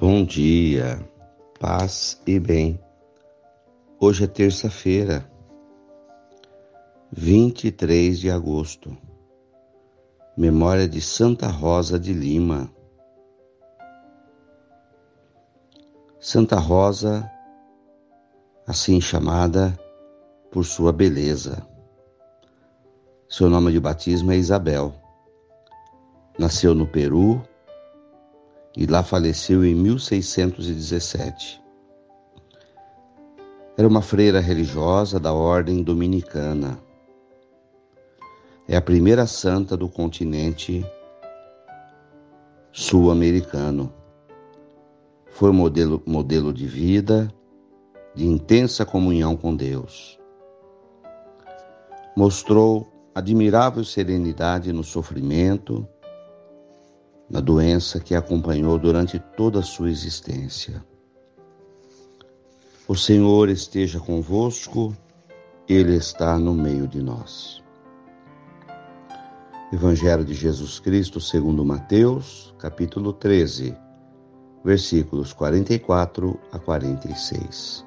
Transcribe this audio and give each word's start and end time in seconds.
Bom 0.00 0.24
dia, 0.24 0.98
paz 1.60 2.22
e 2.26 2.40
bem. 2.40 2.80
Hoje 4.00 4.24
é 4.24 4.26
terça-feira, 4.26 5.30
23 7.12 8.18
de 8.18 8.30
agosto. 8.30 8.96
Memória 10.34 10.88
de 10.88 11.02
Santa 11.02 11.48
Rosa 11.48 11.98
de 11.98 12.14
Lima. 12.14 12.72
Santa 16.18 16.58
Rosa, 16.58 17.30
assim 18.66 19.02
chamada 19.02 19.78
por 20.50 20.64
sua 20.64 20.94
beleza. 20.94 21.68
Seu 23.28 23.50
nome 23.50 23.70
de 23.70 23.78
batismo 23.78 24.32
é 24.32 24.36
Isabel. 24.38 24.94
Nasceu 26.38 26.74
no 26.74 26.86
Peru 26.86 27.46
e 28.76 28.86
lá 28.86 29.02
faleceu 29.02 29.64
em 29.64 29.74
1617. 29.74 31.60
Era 33.76 33.88
uma 33.88 34.02
freira 34.02 34.40
religiosa 34.40 35.18
da 35.18 35.32
ordem 35.32 35.82
dominicana. 35.82 36.78
É 38.68 38.76
a 38.76 38.82
primeira 38.82 39.26
santa 39.26 39.76
do 39.76 39.88
continente 39.88 40.84
sul-americano. 42.72 43.92
Foi 45.30 45.50
modelo, 45.50 46.02
modelo 46.06 46.52
de 46.52 46.66
vida, 46.66 47.32
de 48.14 48.26
intensa 48.26 48.84
comunhão 48.84 49.36
com 49.36 49.56
Deus. 49.56 50.18
Mostrou 52.16 52.86
admirável 53.14 53.84
serenidade 53.84 54.72
no 54.72 54.84
sofrimento 54.84 55.88
na 57.30 57.40
doença 57.40 58.00
que 58.00 58.14
acompanhou 58.14 58.76
durante 58.76 59.18
toda 59.36 59.60
a 59.60 59.62
sua 59.62 59.88
existência. 59.88 60.84
O 62.88 62.96
Senhor 62.96 63.48
esteja 63.48 64.00
convosco, 64.00 64.92
Ele 65.68 65.94
está 65.94 66.36
no 66.36 66.52
meio 66.52 66.88
de 66.88 67.00
nós. 67.00 67.62
Evangelho 69.72 70.24
de 70.24 70.34
Jesus 70.34 70.80
Cristo 70.80 71.20
segundo 71.20 71.64
Mateus, 71.64 72.52
capítulo 72.58 73.12
13, 73.12 73.76
versículos 74.64 75.32
44 75.32 76.36
a 76.50 76.58
46. 76.58 77.86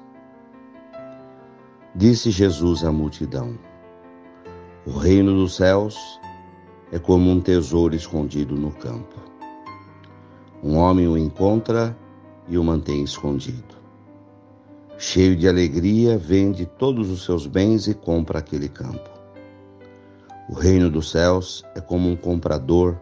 Disse 1.94 2.30
Jesus 2.30 2.82
à 2.82 2.90
multidão: 2.90 3.58
O 4.86 4.92
reino 4.92 5.34
dos 5.34 5.56
céus 5.56 6.18
é 6.90 6.98
como 6.98 7.30
um 7.30 7.42
tesouro 7.42 7.94
escondido 7.94 8.56
no 8.56 8.72
campo 8.72 9.33
um 10.64 10.78
homem 10.78 11.06
o 11.06 11.18
encontra 11.18 11.94
e 12.48 12.56
o 12.56 12.64
mantém 12.64 13.04
escondido. 13.04 13.74
Cheio 14.96 15.36
de 15.36 15.46
alegria, 15.46 16.16
vende 16.16 16.64
todos 16.64 17.10
os 17.10 17.22
seus 17.22 17.46
bens 17.46 17.86
e 17.86 17.92
compra 17.92 18.38
aquele 18.38 18.70
campo. 18.70 19.10
O 20.48 20.54
reino 20.54 20.88
dos 20.88 21.10
céus 21.10 21.62
é 21.74 21.82
como 21.82 22.08
um 22.08 22.16
comprador 22.16 22.96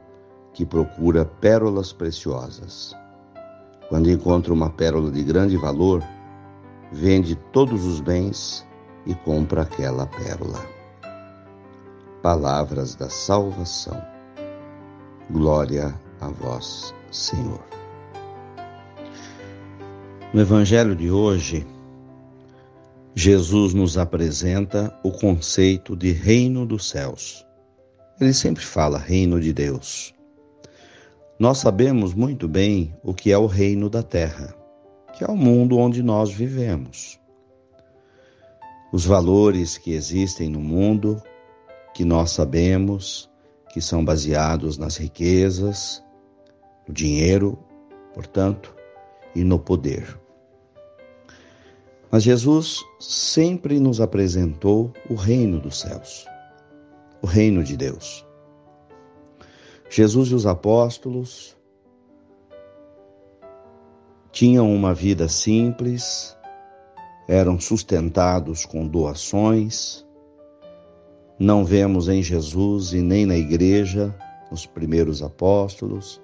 que 0.52 0.66
procura 0.66 1.24
pérolas 1.24 1.92
preciosas. 1.92 2.96
Quando 3.88 4.10
encontra 4.10 4.52
uma 4.52 4.70
pérola 4.70 5.10
de 5.12 5.22
grande 5.22 5.56
valor, 5.56 6.02
vende 6.90 7.36
todos 7.52 7.86
os 7.86 8.00
bens 8.00 8.66
e 9.06 9.14
compra 9.14 9.62
aquela 9.62 10.06
pérola. 10.06 10.58
Palavras 12.22 12.96
da 12.96 13.08
salvação. 13.08 14.02
Glória 15.30 15.94
a 16.20 16.28
vós, 16.28 16.94
Senhor. 17.12 17.62
No 20.32 20.40
Evangelho 20.40 20.96
de 20.96 21.10
hoje, 21.10 21.66
Jesus 23.14 23.74
nos 23.74 23.98
apresenta 23.98 24.98
o 25.04 25.12
conceito 25.12 25.94
de 25.94 26.10
reino 26.10 26.64
dos 26.64 26.88
céus. 26.88 27.46
Ele 28.18 28.32
sempre 28.32 28.64
fala 28.64 28.98
reino 28.98 29.38
de 29.38 29.52
Deus. 29.52 30.14
Nós 31.38 31.58
sabemos 31.58 32.14
muito 32.14 32.48
bem 32.48 32.94
o 33.02 33.12
que 33.12 33.30
é 33.30 33.36
o 33.36 33.46
reino 33.46 33.90
da 33.90 34.02
terra, 34.02 34.54
que 35.12 35.22
é 35.22 35.26
o 35.26 35.36
mundo 35.36 35.76
onde 35.76 36.02
nós 36.02 36.32
vivemos. 36.32 37.20
Os 38.90 39.04
valores 39.04 39.76
que 39.76 39.92
existem 39.92 40.48
no 40.48 40.60
mundo, 40.60 41.20
que 41.92 42.06
nós 42.06 42.30
sabemos 42.30 43.30
que 43.70 43.82
são 43.82 44.02
baseados 44.02 44.78
nas 44.78 44.96
riquezas, 44.96 46.02
no 46.86 46.94
dinheiro, 46.94 47.58
portanto, 48.14 48.74
e 49.34 49.44
no 49.44 49.58
poder. 49.58 50.18
Mas 52.10 52.22
Jesus 52.22 52.84
sempre 53.00 53.80
nos 53.80 54.00
apresentou 54.00 54.92
o 55.08 55.14
reino 55.14 55.58
dos 55.58 55.80
céus, 55.80 56.26
o 57.22 57.26
reino 57.26 57.64
de 57.64 57.76
Deus. 57.76 58.26
Jesus 59.88 60.28
e 60.28 60.34
os 60.34 60.46
apóstolos 60.46 61.56
tinham 64.30 64.74
uma 64.74 64.94
vida 64.94 65.28
simples, 65.28 66.34
eram 67.28 67.60
sustentados 67.60 68.64
com 68.64 68.86
doações. 68.86 70.06
Não 71.38 71.64
vemos 71.64 72.08
em 72.08 72.22
Jesus 72.22 72.94
e 72.94 73.02
nem 73.02 73.26
na 73.26 73.36
igreja, 73.36 74.14
nos 74.50 74.64
primeiros 74.64 75.22
apóstolos, 75.22 76.21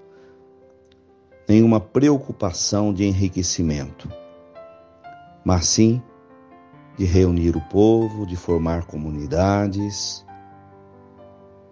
nenhuma 1.48 1.80
preocupação 1.80 2.92
de 2.92 3.06
enriquecimento, 3.06 4.06
mas 5.42 5.66
sim 5.66 6.02
de 6.98 7.06
reunir 7.06 7.56
o 7.56 7.60
povo, 7.70 8.26
de 8.26 8.36
formar 8.36 8.84
comunidades, 8.84 10.26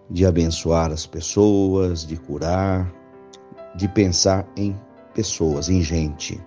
de 0.09 0.25
abençoar 0.25 0.91
as 0.91 1.05
pessoas, 1.05 2.07
de 2.07 2.17
curar, 2.17 2.91
de 3.75 3.87
pensar 3.87 4.47
em 4.55 4.75
pessoas, 5.13 5.69
em 5.69 5.81
gente. 5.81 6.41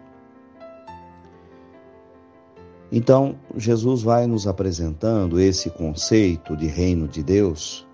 Então, 2.90 3.36
Jesus 3.56 4.02
vai 4.02 4.26
nos 4.26 4.48
apresentando 4.48 5.38
esse 5.38 5.70
conceito 5.70 6.56
de 6.56 6.66
reino 6.66 7.06
de 7.06 7.22
Deus, 7.22 7.86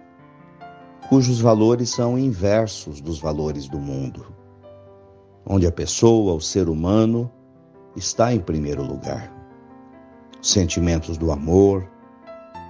cujos 1.10 1.40
valores 1.40 1.90
são 1.90 2.18
inversos 2.18 3.02
dos 3.02 3.18
valores 3.18 3.68
do 3.68 3.78
mundo 3.78 4.34
onde 5.46 5.66
a 5.66 5.72
pessoa, 5.72 6.34
o 6.34 6.40
ser 6.40 6.68
humano, 6.68 7.30
está 7.94 8.34
em 8.34 8.40
primeiro 8.40 8.82
lugar. 8.82 9.32
Sentimentos 10.42 11.16
do 11.16 11.30
amor, 11.30 11.88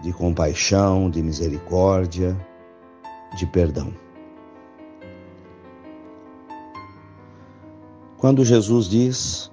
de 0.02 0.12
compaixão, 0.12 1.08
de 1.08 1.22
misericórdia, 1.22 2.36
de 3.36 3.46
perdão. 3.46 3.94
Quando 8.18 8.44
Jesus 8.44 8.88
diz 8.88 9.50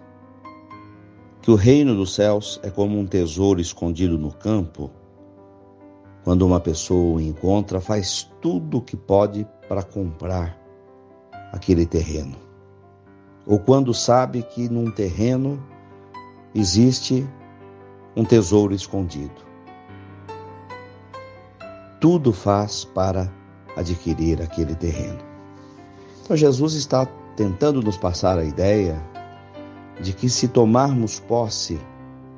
que 1.41 1.51
o 1.51 1.55
reino 1.55 1.95
dos 1.95 2.13
céus 2.13 2.59
é 2.63 2.69
como 2.69 3.00
um 3.00 3.05
tesouro 3.05 3.61
escondido 3.61 4.17
no 4.17 4.34
campo, 4.34 4.91
quando 6.23 6.45
uma 6.45 6.59
pessoa 6.59 7.17
o 7.17 7.22
encontra, 7.22 7.81
faz 7.81 8.29
tudo 8.41 8.78
o 8.78 8.81
que 8.81 8.95
pode 8.95 9.45
para 9.67 9.84
comprar 9.84 10.57
aquele 11.51 11.85
terreno 11.85 12.42
ou 13.45 13.59
quando 13.59 13.93
sabe 13.93 14.41
que 14.43 14.69
num 14.69 14.89
terreno 14.89 15.61
existe 16.55 17.28
um 18.16 18.23
tesouro 18.23 18.73
escondido. 18.73 19.41
Tudo 21.99 22.31
faz 22.31 22.85
para 22.85 23.31
adquirir 23.75 24.41
aquele 24.41 24.75
terreno. 24.75 25.19
Então 26.23 26.37
Jesus 26.37 26.73
está 26.73 27.05
tentando 27.35 27.81
nos 27.81 27.97
passar 27.97 28.37
a 28.37 28.43
ideia 28.43 29.01
de 30.01 30.13
que 30.13 30.29
se 30.29 30.47
tomarmos 30.47 31.19
posse 31.19 31.79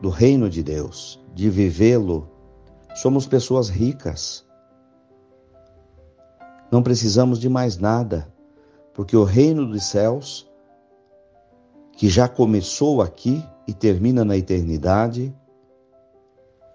do 0.01 0.09
reino 0.09 0.49
de 0.49 0.63
Deus, 0.63 1.23
de 1.33 1.49
vivê-lo, 1.49 2.29
somos 2.95 3.27
pessoas 3.27 3.69
ricas. 3.69 4.45
Não 6.71 6.81
precisamos 6.81 7.39
de 7.39 7.49
mais 7.49 7.77
nada, 7.77 8.31
porque 8.93 9.15
o 9.15 9.23
reino 9.23 9.65
dos 9.65 9.83
céus 9.85 10.49
que 11.95 12.09
já 12.09 12.27
começou 12.27 13.01
aqui 13.01 13.43
e 13.67 13.73
termina 13.73 14.25
na 14.25 14.37
eternidade, 14.37 15.33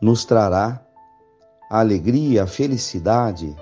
nos 0.00 0.24
trará 0.24 0.84
a 1.70 1.80
alegria, 1.80 2.44
a 2.44 2.46
felicidade 2.46 3.54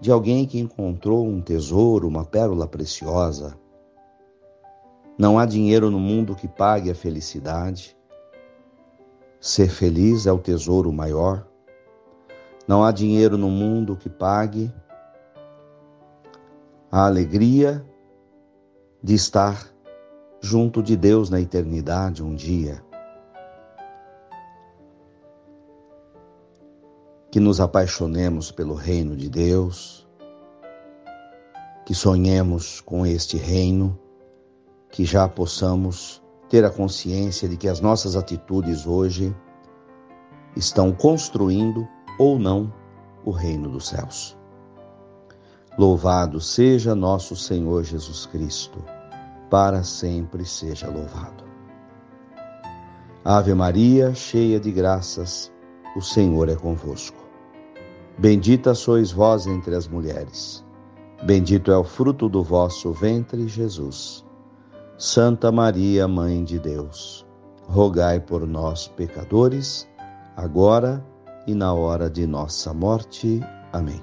de 0.00 0.10
alguém 0.10 0.46
que 0.46 0.58
encontrou 0.58 1.26
um 1.26 1.42
tesouro, 1.42 2.08
uma 2.08 2.24
pérola 2.24 2.66
preciosa. 2.66 3.58
Não 5.18 5.38
há 5.38 5.44
dinheiro 5.44 5.90
no 5.90 5.98
mundo 5.98 6.34
que 6.34 6.48
pague 6.48 6.90
a 6.90 6.94
felicidade. 6.94 7.94
Ser 9.38 9.68
feliz 9.68 10.26
é 10.26 10.32
o 10.32 10.38
tesouro 10.38 10.92
maior. 10.92 11.46
Não 12.66 12.84
há 12.84 12.92
dinheiro 12.92 13.36
no 13.36 13.50
mundo 13.50 13.96
que 13.96 14.08
pague 14.08 14.72
a 16.90 17.04
alegria 17.04 17.84
de 19.02 19.14
estar 19.14 19.70
junto 20.40 20.82
de 20.82 20.96
Deus 20.96 21.28
na 21.28 21.40
eternidade 21.40 22.22
um 22.22 22.34
dia. 22.34 22.82
Que 27.30 27.38
nos 27.38 27.60
apaixonemos 27.60 28.50
pelo 28.50 28.74
reino 28.74 29.16
de 29.16 29.28
Deus, 29.28 30.08
que 31.84 31.94
sonhemos 31.94 32.80
com 32.80 33.06
este 33.06 33.36
reino, 33.36 33.98
que 34.90 35.04
já 35.04 35.28
possamos 35.28 36.22
ter 36.48 36.64
a 36.64 36.70
consciência 36.70 37.48
de 37.48 37.56
que 37.56 37.68
as 37.68 37.80
nossas 37.80 38.16
atitudes 38.16 38.86
hoje 38.86 39.34
estão 40.56 40.92
construindo 40.92 41.86
ou 42.18 42.38
não 42.38 42.72
o 43.24 43.30
reino 43.30 43.68
dos 43.68 43.88
céus. 43.88 44.36
Louvado 45.78 46.40
seja 46.40 46.94
nosso 46.94 47.36
Senhor 47.36 47.84
Jesus 47.84 48.26
Cristo, 48.26 48.84
para 49.50 49.82
sempre 49.82 50.44
seja 50.44 50.88
louvado. 50.88 51.44
Ave 53.24 53.52
Maria, 53.52 54.14
cheia 54.14 54.60
de 54.60 54.70
graças, 54.70 55.52
o 55.96 56.00
Senhor 56.00 56.48
é 56.48 56.54
convosco. 56.54 57.18
Bendita 58.16 58.74
sois 58.74 59.10
vós 59.10 59.46
entre 59.46 59.74
as 59.74 59.88
mulheres, 59.88 60.64
bendito 61.24 61.72
é 61.72 61.76
o 61.76 61.84
fruto 61.84 62.28
do 62.28 62.42
vosso 62.42 62.92
ventre, 62.92 63.48
Jesus. 63.48 64.24
Santa 64.96 65.50
Maria, 65.50 66.06
Mãe 66.06 66.44
de 66.44 66.58
Deus, 66.58 67.26
rogai 67.62 68.20
por 68.20 68.46
nós, 68.46 68.88
pecadores, 68.88 69.88
agora 70.36 71.04
e 71.46 71.54
na 71.54 71.72
hora 71.72 72.08
de 72.08 72.26
nossa 72.26 72.72
morte. 72.72 73.40
Amém. 73.72 74.02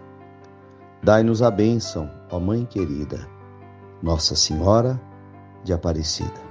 Dai-nos 1.04 1.42
a 1.42 1.52
bênção, 1.52 2.10
ó 2.32 2.40
Mãe 2.40 2.66
querida, 2.66 3.28
Nossa 4.02 4.36
Senhora 4.36 5.00
de 5.68 5.74
Aparecida. 5.74 6.48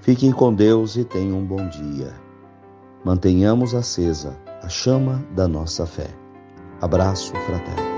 Fiquem 0.00 0.32
com 0.32 0.52
Deus 0.52 0.96
e 0.96 1.04
tenham 1.04 1.38
um 1.38 1.44
bom 1.44 1.68
dia. 1.68 2.14
Mantenhamos 3.04 3.74
acesa 3.74 4.36
a 4.62 4.68
chama 4.68 5.22
da 5.32 5.46
nossa 5.46 5.86
fé. 5.86 6.08
Abraço 6.80 7.32
fraterno. 7.34 7.97